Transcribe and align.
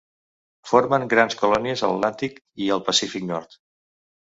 Formen 0.71 1.05
grans 1.11 1.35
colònies 1.43 1.85
a 1.85 1.91
l'Atlàntic 1.93 2.41
i 2.69 2.73
el 2.79 2.85
Pacífic 2.91 3.31
Nord. 3.31 3.57